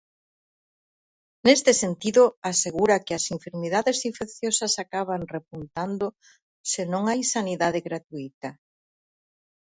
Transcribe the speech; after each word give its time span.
Neste 1.45 1.71
sentido, 1.83 2.23
asegura 2.51 3.03
que 3.05 3.13
as 3.19 3.25
enfermidades 3.37 3.97
infecciosas 4.11 4.73
acaban 4.83 5.21
repuntando 5.35 6.05
se 6.71 6.81
non 6.91 7.03
hai 7.09 7.21
sanidade 7.35 7.79
gratuíta. 7.87 8.49